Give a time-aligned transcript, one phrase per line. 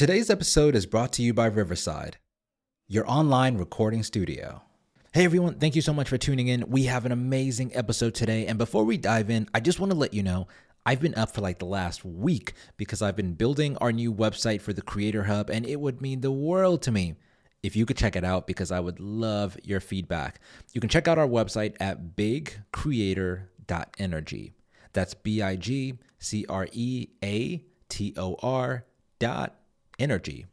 [0.00, 2.16] Today's episode is brought to you by Riverside,
[2.88, 4.62] your online recording studio.
[5.12, 6.70] Hey everyone, thank you so much for tuning in.
[6.70, 8.46] We have an amazing episode today.
[8.46, 10.48] And before we dive in, I just want to let you know
[10.86, 14.62] I've been up for like the last week because I've been building our new website
[14.62, 17.16] for the Creator Hub, and it would mean the world to me
[17.62, 20.40] if you could check it out because I would love your feedback.
[20.72, 24.52] You can check out our website at bigcreator.energy.
[24.94, 28.86] That's B I G C R E A T O R
[29.18, 29.59] dot
[30.00, 30.46] energy.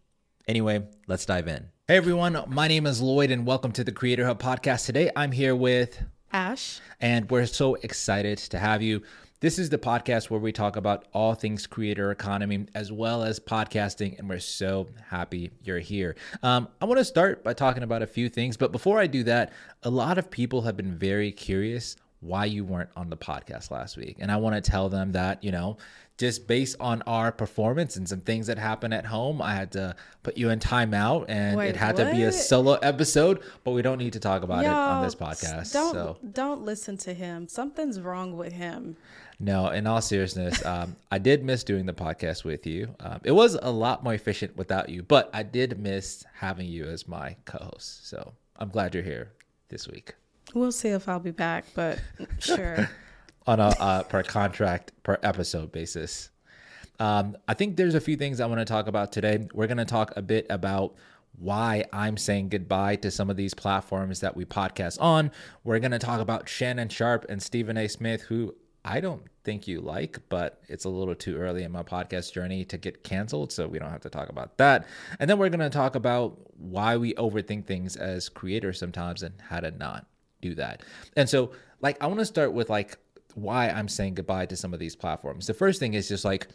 [0.47, 1.69] Anyway, let's dive in.
[1.87, 4.85] Hey everyone, my name is Lloyd and welcome to the Creator Hub podcast.
[4.85, 9.01] Today I'm here with Ash, and we're so excited to have you.
[9.39, 13.39] This is the podcast where we talk about all things creator economy as well as
[13.39, 16.17] podcasting, and we're so happy you're here.
[16.43, 19.23] Um, I want to start by talking about a few things, but before I do
[19.23, 23.69] that, a lot of people have been very curious why you weren't on the podcast
[23.69, 24.17] last week.
[24.19, 25.77] And I want to tell them that, you know,
[26.17, 29.95] just based on our performance and some things that happened at home, I had to
[30.23, 32.05] put you in timeout and Wait, it had what?
[32.05, 35.13] to be a solo episode, but we don't need to talk about it on this
[35.13, 35.73] podcast.
[35.73, 37.47] Don't so don't listen to him.
[37.47, 38.97] Something's wrong with him.
[39.39, 42.95] no, in all seriousness, um, I did miss doing the podcast with you.
[42.99, 46.85] Um, it was a lot more efficient without you, but I did miss having you
[46.85, 48.09] as my co-host.
[48.09, 49.33] So I'm glad you're here
[49.69, 50.15] this week.
[50.53, 51.99] We'll see if I'll be back, but
[52.39, 52.89] sure.
[53.47, 56.29] on a uh, per contract per episode basis.
[56.99, 59.47] Um, I think there's a few things I want to talk about today.
[59.53, 60.95] We're going to talk a bit about
[61.37, 65.31] why I'm saying goodbye to some of these platforms that we podcast on.
[65.63, 67.87] We're going to talk about Shannon Sharpe and Stephen A.
[67.87, 71.83] Smith, who I don't think you like, but it's a little too early in my
[71.83, 74.87] podcast journey to get canceled, so we don't have to talk about that.
[75.19, 79.35] And then we're going to talk about why we overthink things as creators sometimes and
[79.39, 80.07] how to not
[80.41, 80.83] do that.
[81.15, 82.97] And so, like, I want to start with like
[83.35, 85.47] why I'm saying goodbye to some of these platforms.
[85.47, 86.47] The first thing is just like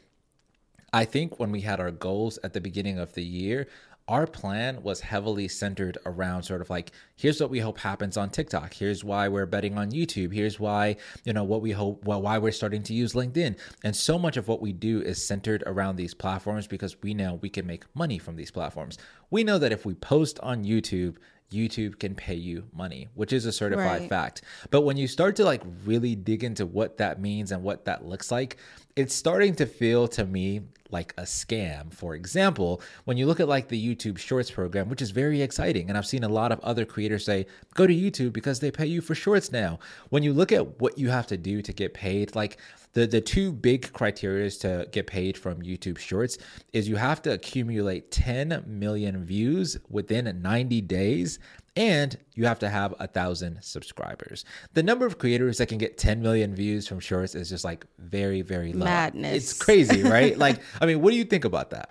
[0.93, 3.67] I think when we had our goals at the beginning of the year,
[4.09, 8.31] our plan was heavily centered around sort of like here's what we hope happens on
[8.31, 8.75] TikTok.
[8.75, 10.35] Here's why we're betting on YouTube.
[10.35, 13.57] Here's why, you know, what we hope well why we're starting to use LinkedIn.
[13.85, 17.39] And so much of what we do is centered around these platforms because we know
[17.43, 18.99] we can make money from these platforms.
[19.31, 21.17] We know that if we post on YouTube,
[21.53, 24.09] YouTube can pay you money, which is a certified Right.
[24.09, 24.43] fact.
[24.71, 28.05] But when you start to like really dig into what that means and what that
[28.07, 28.57] looks like,
[28.97, 30.61] it's starting to feel to me
[30.91, 31.93] like a scam.
[31.93, 35.89] For example, when you look at like the YouTube Shorts program, which is very exciting,
[35.89, 38.87] and I've seen a lot of other creators say, go to YouTube because they pay
[38.87, 39.79] you for shorts now.
[40.11, 42.59] When you look at what you have to do to get paid, like
[42.93, 46.37] the, the two big criteria to get paid from YouTube Shorts
[46.75, 51.39] is you have to accumulate 10 million views within 90 days
[51.77, 54.45] and you have to have a thousand subscribers.
[54.75, 57.87] The number of creators that can get 10 million views from shorts is just like
[57.99, 58.85] very, very low.
[58.85, 59.35] Madness.
[59.35, 60.37] It's crazy, right?
[60.37, 61.91] like, I mean, what do you think about that?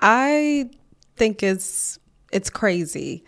[0.00, 0.70] I
[1.16, 1.98] think it's
[2.32, 3.24] it's crazy.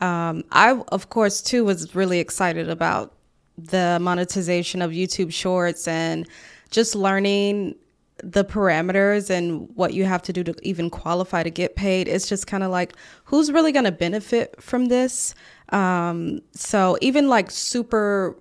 [0.00, 3.14] Um, I of course too was really excited about
[3.56, 6.28] the monetization of YouTube Shorts and
[6.70, 7.74] just learning
[8.22, 12.08] the parameters and what you have to do to even qualify to get paid.
[12.08, 12.94] It's just kind of like
[13.24, 15.34] who's really going to benefit from this.
[15.70, 18.36] Um, so even like super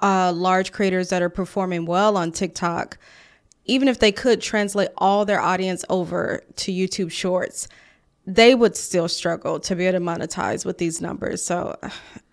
[0.00, 2.98] uh, large creators that are performing well on TikTok,
[3.64, 7.68] even if they could translate all their audience over to YouTube Shorts,
[8.26, 11.42] they would still struggle to be able to monetize with these numbers.
[11.42, 11.78] So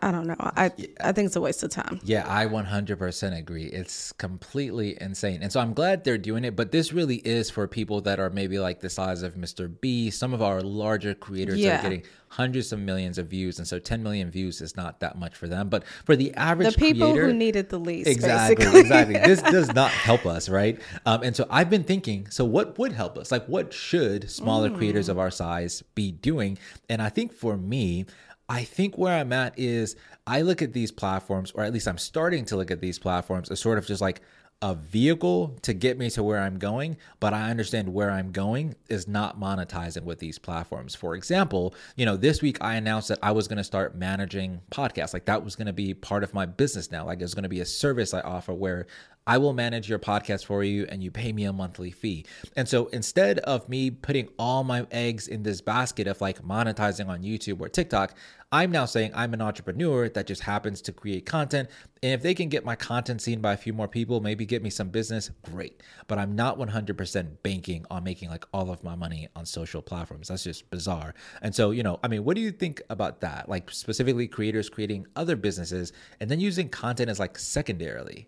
[0.07, 0.35] I don't know.
[0.39, 1.99] I I think it's a waste of time.
[2.03, 3.65] Yeah, I 100% agree.
[3.65, 5.41] It's completely insane.
[5.41, 8.29] And so I'm glad they're doing it, but this really is for people that are
[8.29, 9.71] maybe like the size of Mr.
[9.81, 10.09] B.
[10.09, 11.79] Some of our larger creators Yeah.
[11.79, 13.59] are getting hundreds of millions of views.
[13.59, 15.69] And so 10 million views is not that much for them.
[15.69, 18.79] But for the average The people creator, who need it the least, Exactly, basically.
[18.81, 19.15] exactly.
[19.19, 20.81] This does not help us, right?
[21.05, 23.31] Um, and so I've been thinking, so what would help us?
[23.31, 26.57] Like, what should smaller creators of our size be doing?
[26.89, 28.05] And I think for me,
[28.53, 29.95] I think where I'm at is
[30.27, 33.49] I look at these platforms, or at least I'm starting to look at these platforms
[33.49, 34.21] as sort of just like
[34.61, 38.75] a vehicle to get me to where I'm going, but I understand where I'm going
[38.89, 40.93] is not monetizing with these platforms.
[40.93, 44.61] For example, you know, this week I announced that I was going to start managing
[44.69, 45.15] podcasts.
[45.15, 47.05] Like that was going to be part of my business now.
[47.07, 48.85] Like it's going to be a service I offer where
[49.25, 52.25] I will manage your podcast for you and you pay me a monthly fee.
[52.55, 57.07] And so instead of me putting all my eggs in this basket of like monetizing
[57.07, 58.15] on YouTube or TikTok,
[58.51, 61.69] I'm now saying I'm an entrepreneur that just happens to create content.
[62.03, 64.61] And if they can get my content seen by a few more people, maybe get
[64.61, 65.81] me some business, great.
[66.07, 70.27] But I'm not 100% banking on making like all of my money on social platforms.
[70.27, 71.15] That's just bizarre.
[71.41, 73.49] And so, you know, I mean, what do you think about that?
[73.49, 78.27] Like specifically creators creating other businesses and then using content as like secondarily.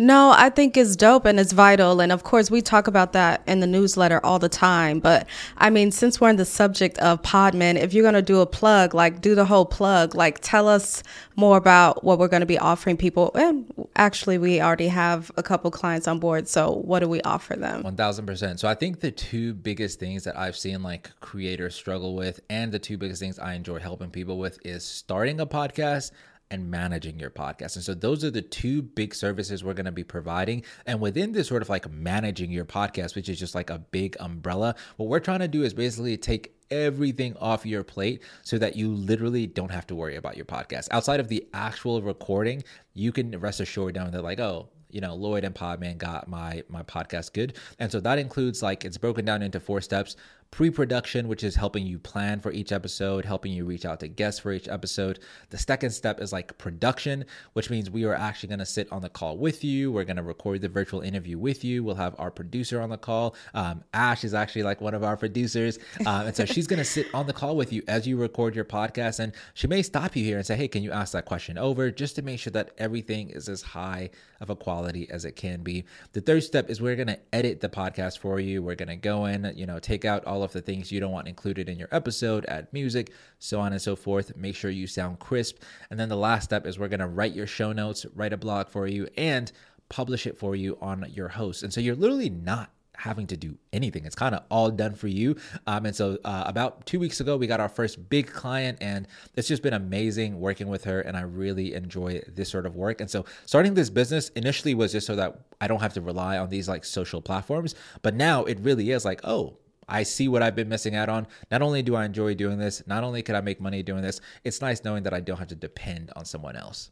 [0.00, 2.00] No, I think it's dope and it's vital.
[2.00, 4.98] And of course, we talk about that in the newsletter all the time.
[4.98, 5.26] But
[5.58, 8.46] I mean, since we're in the subject of Podman, if you're going to do a
[8.46, 11.02] plug, like do the whole plug, like tell us
[11.36, 13.30] more about what we're going to be offering people.
[13.34, 16.48] And actually, we already have a couple clients on board.
[16.48, 17.82] So what do we offer them?
[17.82, 18.58] 1000%.
[18.58, 22.72] So I think the two biggest things that I've seen like creators struggle with, and
[22.72, 26.10] the two biggest things I enjoy helping people with is starting a podcast
[26.50, 27.76] and managing your podcast.
[27.76, 30.64] And so those are the two big services we're going to be providing.
[30.86, 34.16] And within this sort of like managing your podcast, which is just like a big
[34.20, 38.76] umbrella, what we're trying to do is basically take everything off your plate so that
[38.76, 40.88] you literally don't have to worry about your podcast.
[40.90, 42.62] Outside of the actual recording,
[42.94, 46.62] you can rest assured down that like, oh, you know, Lloyd and Podman got my
[46.68, 47.56] my podcast good.
[47.78, 50.16] And so that includes like it's broken down into four steps
[50.50, 54.40] pre-production which is helping you plan for each episode helping you reach out to guests
[54.40, 55.18] for each episode.
[55.50, 59.02] The second step is like production which means we are actually going to sit on
[59.02, 59.92] the call with you.
[59.92, 61.84] We're going to record the virtual interview with you.
[61.84, 63.36] We'll have our producer on the call.
[63.54, 65.78] Um, ash is actually like one of our producers.
[66.06, 68.56] Um, and so she's going to sit on the call with you as you record
[68.56, 71.24] your podcast and she may stop you here and say hey can you ask that
[71.26, 71.90] question over?
[71.90, 74.08] just to make sure that everything is as high
[74.40, 75.84] of a quality as it can be.
[76.12, 78.62] The third step is we're going to edit the podcast for you.
[78.62, 81.00] We're going to go in you know take out all all of the things you
[81.00, 84.34] don't want included in your episode, add music, so on and so forth.
[84.36, 85.62] Make sure you sound crisp.
[85.90, 88.38] And then the last step is we're going to write your show notes, write a
[88.38, 89.52] blog for you, and
[89.90, 91.62] publish it for you on your host.
[91.62, 94.04] And so you're literally not having to do anything.
[94.04, 95.36] It's kind of all done for you.
[95.66, 99.08] Um, and so, uh, about two weeks ago, we got our first big client, and
[99.36, 101.00] it's just been amazing working with her.
[101.00, 103.00] And I really enjoy this sort of work.
[103.00, 106.38] And so, starting this business initially was just so that I don't have to rely
[106.38, 107.74] on these like social platforms.
[108.02, 109.56] But now it really is like, oh,
[109.90, 111.26] I see what I've been missing out on.
[111.50, 114.20] Not only do I enjoy doing this, not only could I make money doing this,
[114.44, 116.90] it's nice knowing that I don't have to depend on someone else.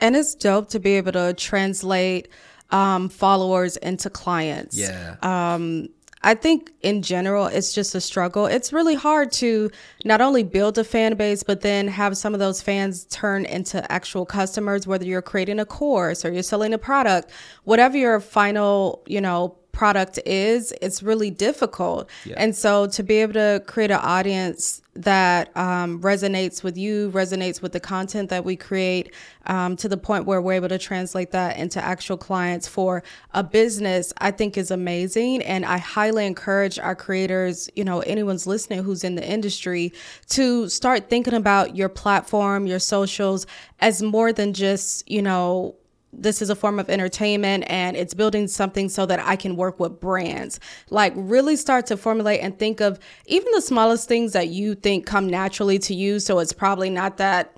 [0.00, 2.28] And it's dope to be able to translate
[2.70, 4.76] um, followers into clients.
[4.76, 5.16] Yeah.
[5.22, 5.88] Um,
[6.22, 8.46] I think in general, it's just a struggle.
[8.46, 9.70] It's really hard to
[10.04, 13.90] not only build a fan base, but then have some of those fans turn into
[13.90, 17.30] actual customers, whether you're creating a course or you're selling a product,
[17.64, 22.10] whatever your final, you know, product is, it's really difficult.
[22.24, 22.34] Yeah.
[22.36, 27.62] And so to be able to create an audience that um, resonates with you, resonates
[27.62, 29.14] with the content that we create,
[29.46, 33.04] um, to the point where we're able to translate that into actual clients for
[33.34, 35.42] a business, I think is amazing.
[35.42, 39.92] And I highly encourage our creators, you know, anyone's listening who's in the industry
[40.30, 43.46] to start thinking about your platform, your socials
[43.78, 45.76] as more than just, you know,
[46.12, 49.78] this is a form of entertainment and it's building something so that I can work
[49.78, 50.58] with brands.
[50.90, 55.06] Like, really start to formulate and think of even the smallest things that you think
[55.06, 56.20] come naturally to you.
[56.20, 57.56] So it's probably not that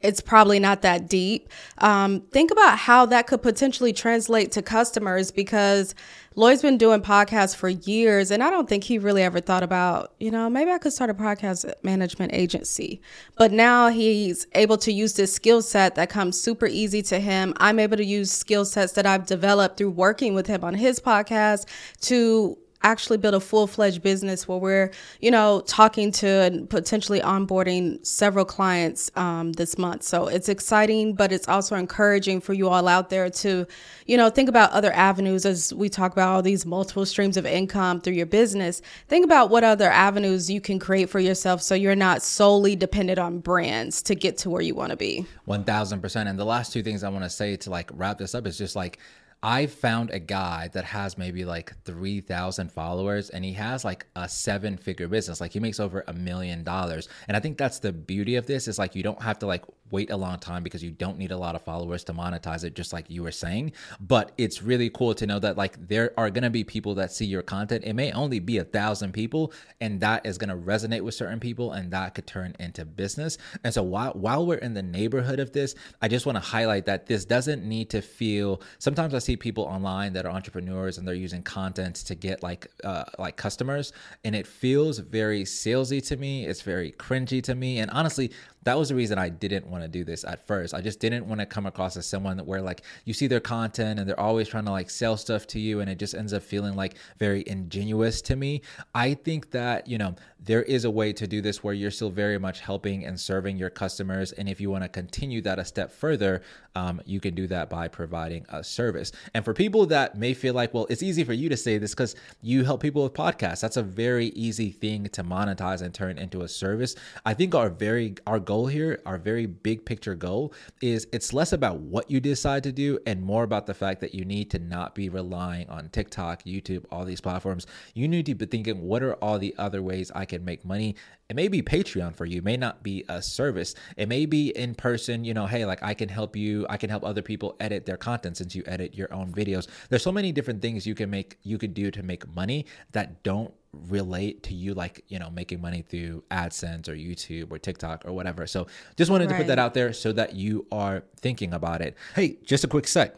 [0.00, 1.48] it's probably not that deep.
[1.78, 5.94] Um, think about how that could potentially translate to customers because
[6.38, 10.12] Lloyd's been doing podcasts for years, and I don't think he really ever thought about,
[10.20, 13.00] you know, maybe I could start a podcast management agency.
[13.38, 17.54] But now he's able to use this skill set that comes super easy to him.
[17.56, 21.00] I'm able to use skill sets that I've developed through working with him on his
[21.00, 21.64] podcast
[22.02, 22.58] to
[22.90, 24.90] actually build a full-fledged business where we're
[25.20, 30.02] you know talking to and potentially onboarding several clients um, this month.
[30.02, 33.66] So it's exciting but it's also encouraging for you all out there to
[34.06, 37.44] you know think about other avenues as we talk about all these multiple streams of
[37.44, 38.82] income through your business.
[39.08, 43.18] Think about what other avenues you can create for yourself so you're not solely dependent
[43.18, 46.82] on brands to get to where you want to be 1000% and the last two
[46.82, 48.98] things i want to say to like wrap this up is just like
[49.42, 54.28] I found a guy that has maybe like 3,000 followers and he has like a
[54.28, 55.40] seven figure business.
[55.40, 57.08] Like he makes over a million dollars.
[57.28, 59.64] And I think that's the beauty of this is like you don't have to like
[59.90, 62.74] wait a long time because you don't need a lot of followers to monetize it,
[62.74, 63.72] just like you were saying.
[64.00, 67.24] But it's really cool to know that like there are gonna be people that see
[67.26, 67.84] your content.
[67.84, 71.72] It may only be a thousand people, and that is gonna resonate with certain people,
[71.72, 73.38] and that could turn into business.
[73.64, 76.86] And so while while we're in the neighborhood of this, I just want to highlight
[76.86, 78.60] that this doesn't need to feel.
[78.78, 82.66] Sometimes I see people online that are entrepreneurs and they're using content to get like
[82.84, 83.92] uh, like customers,
[84.24, 86.46] and it feels very salesy to me.
[86.46, 88.32] It's very cringy to me, and honestly
[88.66, 90.74] that was the reason I didn't want to do this at first.
[90.74, 94.00] I just didn't want to come across as someone where like you see their content
[94.00, 96.42] and they're always trying to like sell stuff to you and it just ends up
[96.42, 98.62] feeling like very ingenuous to me.
[98.92, 102.10] I think that, you know, there is a way to do this where you're still
[102.10, 104.32] very much helping and serving your customers.
[104.32, 106.42] And if you want to continue that a step further,
[106.74, 109.12] um, you can do that by providing a service.
[109.32, 111.92] And for people that may feel like, well, it's easy for you to say this
[111.92, 113.60] because you help people with podcasts.
[113.60, 116.96] That's a very easy thing to monetize and turn into a service.
[117.24, 121.34] I think our very our goal goal here, our very big picture goal is it's
[121.34, 124.50] less about what you decide to do and more about the fact that you need
[124.50, 127.66] to not be relying on TikTok, YouTube, all these platforms.
[127.92, 130.96] You need to be thinking, what are all the other ways I can make money?
[131.28, 133.74] It may be Patreon for you, it may not be a service.
[133.96, 136.88] It may be in person, you know, hey, like I can help you, I can
[136.88, 139.66] help other people edit their content since you edit your own videos.
[139.88, 143.22] There's so many different things you can make you could do to make money that
[143.22, 143.52] don't
[143.88, 148.12] relate to you like you know making money through AdSense or YouTube or TikTok or
[148.12, 148.46] whatever.
[148.46, 148.66] So
[148.96, 151.96] just wanted to put that out there so that you are thinking about it.
[152.14, 153.16] Hey, just a quick sec.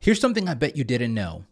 [0.00, 1.44] Here's something I bet you didn't know.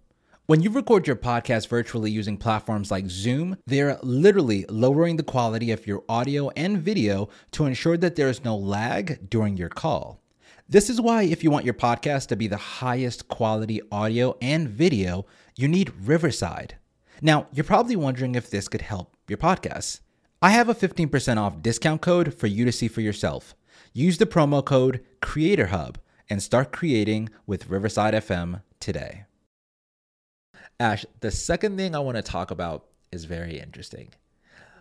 [0.49, 5.73] When you record your podcast virtually using platforms like Zoom, they're literally lowering the quality
[5.73, 10.23] of your audio and video to ensure that there is no lag during your call.
[10.69, 14.69] This is why, if you want your podcast to be the highest quality audio and
[14.69, 15.27] video,
[15.57, 16.77] you need Riverside.
[17.21, 19.99] Now, you're probably wondering if this could help your podcast.
[20.41, 23.57] I have a 15% off discount code for you to see for yourself.
[23.93, 25.97] Use the promo code CreatorHub
[26.31, 29.26] and start creating with Riverside FM today.
[30.79, 34.11] Ash, the second thing I want to talk about is very interesting.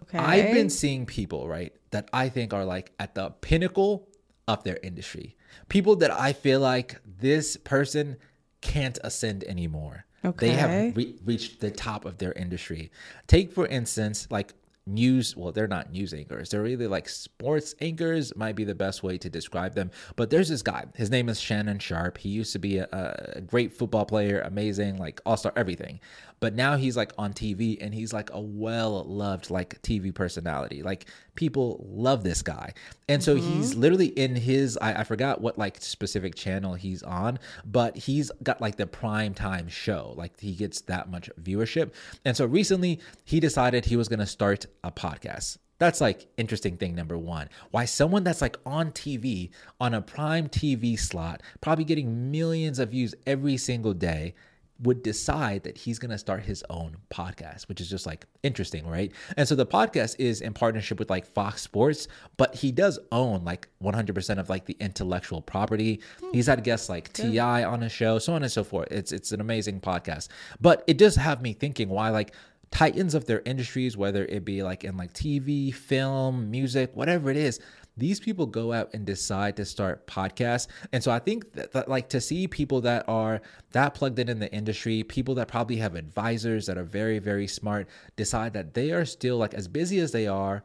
[0.03, 0.17] Okay.
[0.17, 4.07] I've been seeing people, right, that I think are like at the pinnacle
[4.47, 5.35] of their industry.
[5.69, 8.17] People that I feel like this person
[8.61, 10.05] can't ascend anymore.
[10.23, 10.47] Okay.
[10.47, 12.91] They have re- reached the top of their industry.
[13.27, 14.53] Take, for instance, like
[14.88, 16.50] news well they're not news anchors.
[16.50, 19.92] They're really like sports anchors might be the best way to describe them.
[20.15, 20.86] But there's this guy.
[20.96, 24.98] His name is Shannon Sharpe he used to be a, a great football player amazing
[24.98, 26.00] like all-star everything.
[26.39, 30.84] But now he's like on tv and he's like a well-loved like tv personality.
[30.84, 32.74] Like people love this guy.
[33.10, 33.54] And so mm-hmm.
[33.54, 38.32] he's literally in his I, I forgot what like specific channel he's on but he's
[38.44, 40.13] got like the prime time show.
[40.15, 41.92] Like he gets that much viewership.
[42.24, 45.58] And so recently he decided he was going to start a podcast.
[45.77, 47.50] That's like interesting thing number one.
[47.72, 49.50] Why someone that's like on TV,
[49.80, 54.36] on a prime TV slot, probably getting millions of views every single day,
[54.82, 58.86] would decide that he's going to start his own podcast, which is just like interesting,
[58.88, 59.12] right?
[59.38, 63.46] And so the podcast is in partnership with like Fox Sports, but he does own
[63.46, 66.01] like 100% of like the intellectual property.
[66.20, 66.32] Hmm.
[66.34, 67.63] He's had guests like T.I.
[67.63, 68.89] on his show, so on and so forth.
[68.92, 70.27] It's it's an amazing podcast.
[70.60, 72.34] But it does have me thinking why like
[72.75, 77.38] titans of their industries, whether it be like in like TV, film, music, whatever it
[77.38, 77.62] is,
[77.96, 80.67] these people go out and decide to start podcasts.
[80.91, 83.41] And so I think that, that, like to see people that are
[83.72, 87.48] that plugged in in the industry, people that probably have advisors that are very, very
[87.48, 90.62] smart, decide that they are still like as busy as they are,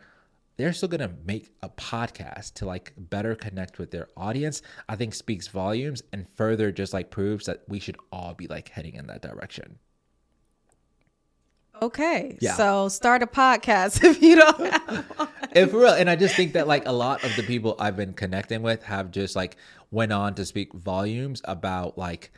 [0.56, 4.94] they're still going to make a podcast to like better connect with their audience i
[4.94, 8.94] think speaks volumes and further just like proves that we should all be like heading
[8.94, 9.78] in that direction
[11.82, 12.36] Okay.
[12.40, 12.54] Yeah.
[12.54, 15.28] So start a podcast if you don't have one.
[15.54, 15.88] if real.
[15.88, 18.82] And I just think that like a lot of the people I've been connecting with
[18.84, 19.56] have just like
[19.90, 22.30] went on to speak volumes about like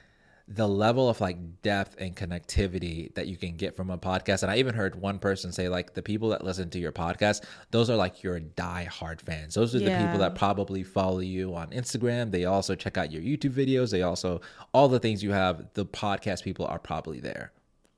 [0.49, 4.43] the level of like depth and connectivity that you can get from a podcast.
[4.43, 7.43] And I even heard one person say like the people that listen to your podcast,
[7.71, 9.55] those are like your die-hard fans.
[9.55, 9.99] Those are yeah.
[9.99, 12.31] the people that probably follow you on Instagram.
[12.31, 13.91] They also check out your YouTube videos.
[13.91, 14.41] They also
[14.75, 17.53] all the things you have, the podcast people are probably there.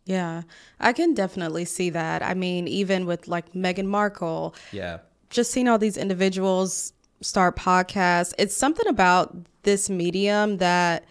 [0.07, 0.43] Yeah,
[0.81, 2.23] I can definitely see that.
[2.23, 4.55] I mean, even with like Meghan Markle.
[4.73, 4.99] Yeah.
[5.31, 11.05] Just seeing all these individuals start podcasts, it's something about this medium that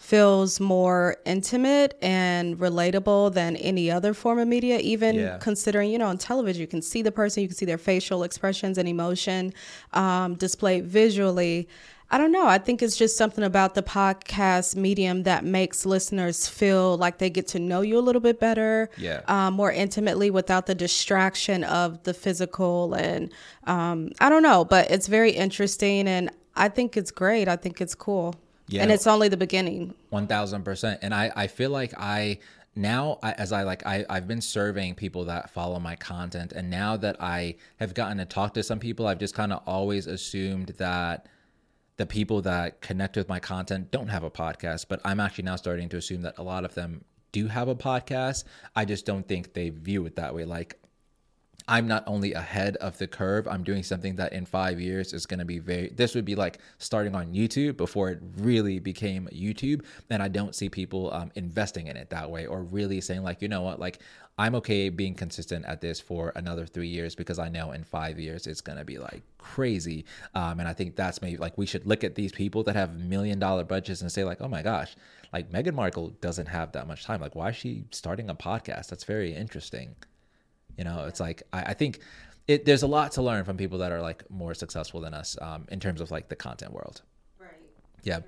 [0.00, 5.36] feels more intimate and relatable than any other form of media even yeah.
[5.42, 8.22] considering you know on television you can see the person you can see their facial
[8.22, 9.52] expressions and emotion
[9.92, 11.68] um, displayed visually
[12.12, 12.46] I don't know.
[12.46, 17.30] I think it's just something about the podcast medium that makes listeners feel like they
[17.30, 21.62] get to know you a little bit better, yeah, um, more intimately without the distraction
[21.62, 22.94] of the physical.
[22.94, 23.32] And
[23.64, 27.46] um, I don't know, but it's very interesting, and I think it's great.
[27.46, 28.34] I think it's cool.
[28.66, 29.94] Yeah, and it's only the beginning.
[30.08, 31.00] One thousand percent.
[31.02, 32.40] And I I feel like I
[32.76, 36.70] now I, as i like I, i've been surveying people that follow my content and
[36.70, 40.06] now that i have gotten to talk to some people i've just kind of always
[40.06, 41.26] assumed that
[42.00, 45.56] the people that connect with my content don't have a podcast, but I'm actually now
[45.56, 48.44] starting to assume that a lot of them do have a podcast.
[48.74, 50.46] I just don't think they view it that way.
[50.46, 50.80] Like,
[51.70, 55.24] I'm not only ahead of the curve, I'm doing something that in five years is
[55.24, 59.28] going to be very, this would be like starting on YouTube before it really became
[59.32, 59.84] YouTube.
[60.10, 63.40] And I don't see people um, investing in it that way or really saying, like,
[63.40, 64.00] you know what, like,
[64.36, 68.18] I'm okay being consistent at this for another three years because I know in five
[68.18, 70.06] years it's gonna be like crazy.
[70.34, 72.98] Um, and I think that's maybe like we should look at these people that have
[72.98, 74.96] million dollar budgets and say like, oh my gosh,
[75.32, 77.20] like Meghan Markle doesn't have that much time.
[77.20, 78.88] Like, why is she starting a podcast?
[78.88, 79.94] That's very interesting.
[80.76, 82.00] You know, it's like I, I think
[82.48, 85.36] it, there's a lot to learn from people that are like more successful than us
[85.40, 87.02] um, in terms of like the content world.
[87.38, 87.50] Right.
[88.02, 88.20] Yeah.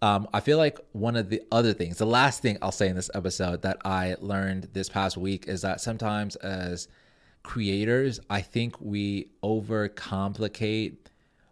[0.00, 2.96] Um, I feel like one of the other things, the last thing I'll say in
[2.96, 6.88] this episode that I learned this past week is that sometimes as
[7.42, 10.96] creators, I think we overcomplicate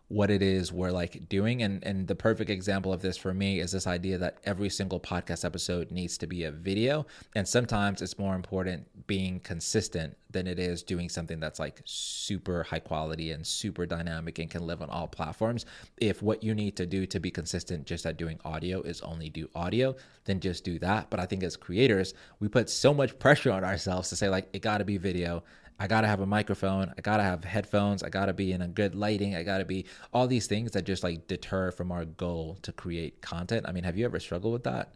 [0.09, 3.59] what it is we're like doing and and the perfect example of this for me
[3.59, 8.01] is this idea that every single podcast episode needs to be a video and sometimes
[8.01, 13.31] it's more important being consistent than it is doing something that's like super high quality
[13.31, 15.65] and super dynamic and can live on all platforms.
[15.97, 19.31] If what you need to do to be consistent just at doing audio is only
[19.31, 21.09] do audio then just do that.
[21.11, 24.49] But i think as creators we put so much pressure on ourselves to say like
[24.53, 25.43] it got to be video
[25.79, 26.93] I gotta have a microphone.
[26.97, 28.03] I gotta have headphones.
[28.03, 29.35] I gotta be in a good lighting.
[29.35, 33.21] I gotta be all these things that just like deter from our goal to create
[33.21, 33.67] content.
[33.69, 34.95] I mean, have you ever struggled with that?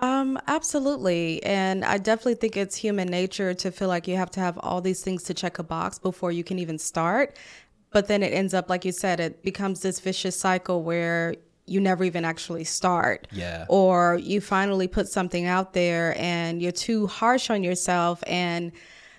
[0.00, 1.42] Um, absolutely.
[1.44, 4.80] And I definitely think it's human nature to feel like you have to have all
[4.80, 7.38] these things to check a box before you can even start.
[7.90, 11.34] But then it ends up, like you said, it becomes this vicious cycle where
[11.66, 13.28] you never even actually start.
[13.30, 13.66] Yeah.
[13.68, 18.72] Or you finally put something out there and you're too harsh on yourself and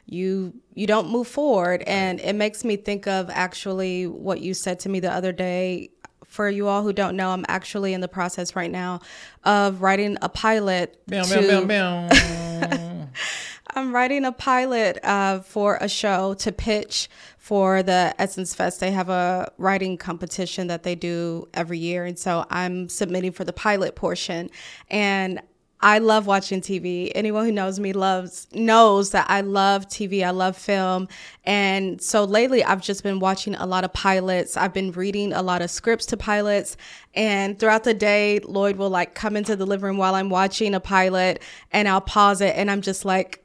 [0.05, 1.83] you you don't move forward.
[1.83, 5.89] And it makes me think of actually what you said to me the other day.
[6.27, 9.01] For you all who don't know i'm actually in the process right now
[9.43, 13.07] of writing a pilot Meow, to, meow, meow,
[13.75, 17.07] i'm writing a pilot uh, for a show to pitch
[17.37, 18.79] for the essence fest.
[18.79, 22.05] They have a writing competition that they do every year.
[22.05, 24.49] And so i'm submitting for the pilot portion.
[24.89, 25.39] And
[25.83, 27.11] I love watching TV.
[27.13, 30.25] Anyone who knows me loves knows that I love TV.
[30.25, 31.09] I love film.
[31.43, 34.55] And so lately I've just been watching a lot of pilots.
[34.55, 36.77] I've been reading a lot of scripts to pilots.
[37.13, 40.73] And throughout the day, Lloyd will like come into the living room while I'm watching
[40.73, 43.43] a pilot and I'll pause it and I'm just like,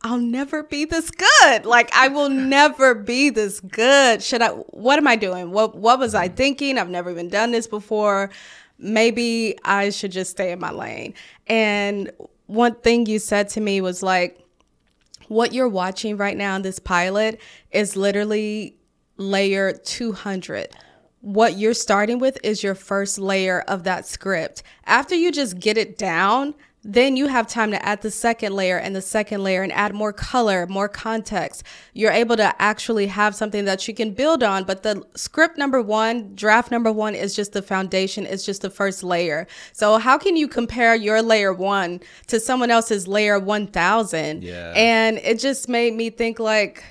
[0.00, 1.66] I'll never be this good.
[1.66, 4.22] Like I will never be this good.
[4.22, 5.50] Should I what am I doing?
[5.50, 6.78] What what was I thinking?
[6.78, 8.30] I've never even done this before
[8.78, 11.14] maybe I should just stay in my lane.
[11.46, 12.10] And
[12.46, 14.40] one thing you said to me was like,
[15.28, 17.40] what you're watching right now in this pilot
[17.72, 18.76] is literally
[19.16, 20.68] layer 200.
[21.20, 24.62] What you're starting with is your first layer of that script.
[24.84, 26.54] After you just get it down,
[26.86, 29.92] then you have time to add the second layer and the second layer and add
[29.92, 31.64] more color, more context.
[31.94, 34.62] You're able to actually have something that you can build on.
[34.62, 38.70] But the script number one, draft number one is just the foundation, it's just the
[38.70, 39.48] first layer.
[39.72, 44.44] So, how can you compare your layer one to someone else's layer 1000?
[44.44, 44.72] Yeah.
[44.76, 46.84] And it just made me think, like,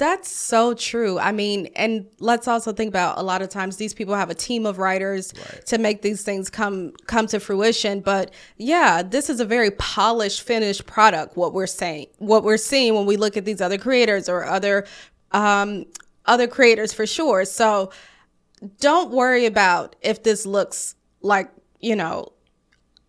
[0.00, 1.18] that's so true.
[1.18, 4.34] I mean, and let's also think about a lot of times these people have a
[4.34, 5.66] team of writers Right.
[5.66, 8.00] to make these things come come to fruition.
[8.00, 11.36] But yeah, this is a very polished, finished product.
[11.36, 14.86] What we're saying, what we're seeing when we look at these other creators or other
[15.32, 15.84] um,
[16.24, 17.44] other creators for sure.
[17.44, 17.92] So
[18.80, 22.32] don't worry about if this looks like you know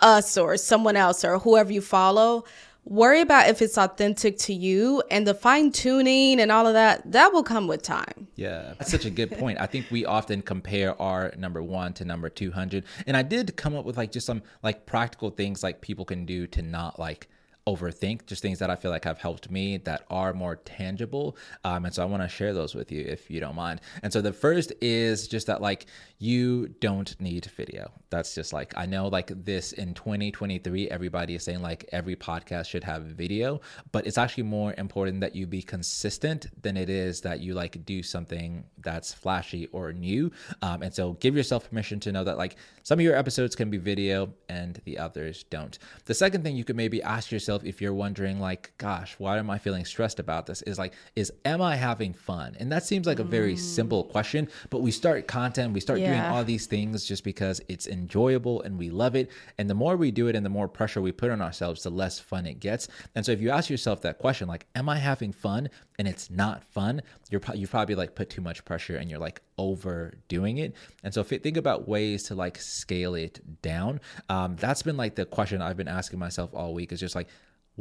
[0.01, 2.43] us or someone else or whoever you follow
[2.83, 7.09] worry about if it's authentic to you and the fine tuning and all of that
[7.11, 9.59] that will come with time Yeah, that's such a good point.
[9.61, 12.83] I think we often compare our number one to number 200.
[13.05, 16.25] And I did come up with like just some like practical things like people can
[16.25, 17.29] do to not like
[17.67, 21.37] overthink, just things that I feel like have helped me that are more tangible.
[21.63, 23.81] Um, and so I want to share those with you if you don't mind.
[24.01, 25.85] And so the first is just that like
[26.17, 27.91] you don't need video.
[28.09, 32.67] That's just like, I know like this in 2023, everybody is saying like every podcast
[32.67, 37.21] should have video, but it's actually more important that you be consistent than it is
[37.21, 40.31] that you like do something that's flashy or new.
[40.63, 43.69] Um, and so give yourself permission to know that like some of your episodes can
[43.69, 45.77] be video and the others don't.
[46.05, 49.49] The second thing you could maybe ask yourself if you're wondering like, gosh, why am
[49.49, 50.61] I feeling stressed about this?
[50.63, 52.55] Is like, is am I having fun?
[52.59, 53.59] And that seems like a very mm.
[53.59, 57.87] simple question, but we start content, we start doing all these things just because it's
[57.87, 59.29] enjoyable and we love it.
[59.57, 61.89] And the more we do it and the more pressure we put on ourselves, the
[61.89, 62.87] less fun it gets.
[63.15, 65.69] And so if you ask yourself that question, like, am I having fun?
[65.99, 69.19] And it's not fun, you're pro- you probably like put too much pressure and you're
[69.19, 70.73] like overdoing it.
[71.03, 75.25] And so think about ways to like scale it down, um, that's been like the
[75.25, 77.27] question I've been asking myself all week is just like,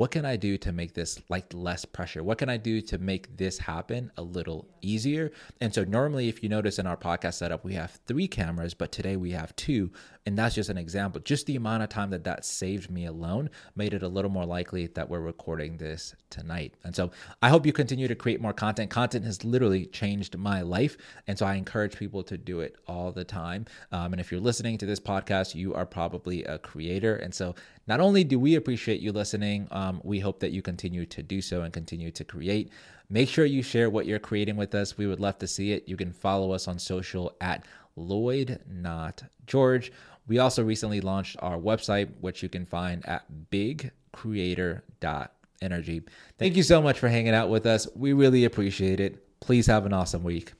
[0.00, 2.22] what can I do to make this like less pressure?
[2.22, 5.30] What can I do to make this happen a little easier?
[5.60, 8.92] And so normally if you notice in our podcast setup, we have three cameras, but
[8.92, 9.90] today we have two.
[10.24, 11.20] And that's just an example.
[11.20, 14.46] Just the amount of time that that saved me alone made it a little more
[14.46, 16.74] likely that we're recording this tonight.
[16.84, 17.10] And so
[17.42, 18.90] I hope you continue to create more content.
[18.90, 20.96] Content has literally changed my life.
[21.26, 23.66] And so I encourage people to do it all the time.
[23.92, 27.16] Um, and if you're listening to this podcast, you are probably a creator.
[27.16, 27.54] And so
[27.90, 31.42] not only do we appreciate you listening, um, we hope that you continue to do
[31.42, 32.70] so and continue to create.
[33.08, 34.96] Make sure you share what you're creating with us.
[34.96, 35.88] We would love to see it.
[35.88, 37.64] You can follow us on social at
[37.96, 39.90] Lloyd Not George.
[40.28, 46.02] We also recently launched our website, which you can find at bigcreator.energy.
[46.38, 47.88] Thank you so much for hanging out with us.
[47.96, 49.40] We really appreciate it.
[49.40, 50.52] Please have an awesome week.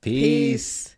[0.00, 0.88] Peace.
[0.88, 0.96] Peace.